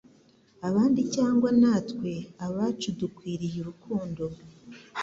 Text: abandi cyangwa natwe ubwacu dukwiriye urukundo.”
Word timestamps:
abandi 0.67 1.01
cyangwa 1.15 1.49
natwe 1.61 2.11
ubwacu 2.43 2.87
dukwiriye 2.99 3.57
urukundo.” 3.61 4.23